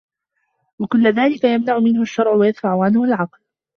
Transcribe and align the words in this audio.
وَكُلُّ 0.79 1.07
ذَلِكَ 1.07 1.43
يَمْنَعُ 1.43 1.79
مِنْهُ 1.79 2.01
الشَّرْعُ 2.01 2.31
وَيَدْفَعُ 2.35 2.83
عَنْهُ 2.83 3.03
الْعَقْلُ 3.03 3.39